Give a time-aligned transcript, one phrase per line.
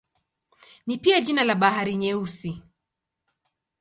[0.87, 2.63] Ni pia jina la Bahari Nyeusi.